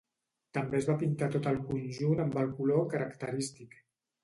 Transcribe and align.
També 0.57 0.77
es 0.79 0.87
va 0.91 0.95
pintar 1.03 1.27
tot 1.35 1.51
el 1.51 1.61
conjunt 1.69 2.23
amb 2.25 2.41
el 2.45 2.51
color 2.63 2.91
característic. 2.97 3.81